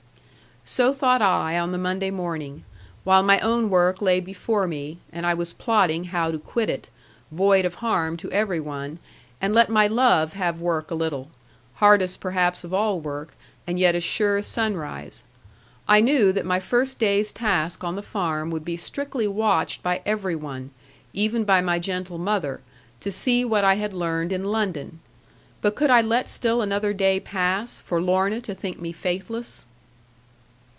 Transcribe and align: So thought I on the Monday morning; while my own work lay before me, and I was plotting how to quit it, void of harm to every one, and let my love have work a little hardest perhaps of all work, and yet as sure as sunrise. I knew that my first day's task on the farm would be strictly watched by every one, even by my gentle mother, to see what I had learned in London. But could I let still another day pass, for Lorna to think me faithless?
So 0.63 0.93
thought 0.93 1.23
I 1.23 1.57
on 1.59 1.71
the 1.73 1.77
Monday 1.79 2.11
morning; 2.11 2.63
while 3.03 3.23
my 3.23 3.39
own 3.39 3.69
work 3.69 4.01
lay 4.01 4.19
before 4.21 4.67
me, 4.67 4.99
and 5.11 5.25
I 5.25 5.33
was 5.33 5.51
plotting 5.53 6.05
how 6.05 6.31
to 6.31 6.37
quit 6.39 6.69
it, 6.69 6.89
void 7.31 7.65
of 7.65 7.75
harm 7.75 8.15
to 8.17 8.31
every 8.31 8.59
one, 8.59 8.99
and 9.41 9.53
let 9.55 9.69
my 9.71 9.87
love 9.87 10.33
have 10.33 10.61
work 10.61 10.89
a 10.91 10.95
little 10.95 11.29
hardest 11.75 12.19
perhaps 12.21 12.63
of 12.63 12.73
all 12.75 13.01
work, 13.01 13.33
and 13.67 13.79
yet 13.79 13.95
as 13.95 14.03
sure 14.03 14.37
as 14.37 14.45
sunrise. 14.47 15.23
I 15.89 15.99
knew 15.99 16.31
that 16.31 16.45
my 16.45 16.59
first 16.59 16.99
day's 16.99 17.33
task 17.33 17.83
on 17.83 17.95
the 17.95 18.03
farm 18.03 18.49
would 18.51 18.63
be 18.63 18.77
strictly 18.77 19.27
watched 19.27 19.81
by 19.83 20.01
every 20.05 20.35
one, 20.37 20.69
even 21.11 21.43
by 21.43 21.59
my 21.61 21.79
gentle 21.79 22.19
mother, 22.19 22.61
to 23.01 23.11
see 23.11 23.43
what 23.43 23.65
I 23.65 23.75
had 23.75 23.93
learned 23.93 24.31
in 24.31 24.45
London. 24.45 24.99
But 25.61 25.75
could 25.75 25.89
I 25.89 26.01
let 26.03 26.29
still 26.29 26.61
another 26.61 26.93
day 26.93 27.19
pass, 27.19 27.79
for 27.79 27.99
Lorna 27.99 28.39
to 28.41 28.53
think 28.53 28.79
me 28.79 28.91
faithless? 28.93 29.65